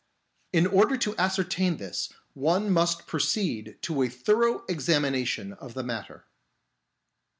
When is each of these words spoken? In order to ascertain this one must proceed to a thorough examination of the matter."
In 0.51 0.65
order 0.65 0.97
to 0.97 1.15
ascertain 1.19 1.77
this 1.77 2.11
one 2.33 2.71
must 2.71 3.05
proceed 3.05 3.77
to 3.83 4.01
a 4.01 4.09
thorough 4.09 4.65
examination 4.67 5.53
of 5.53 5.75
the 5.75 5.83
matter." 5.83 6.25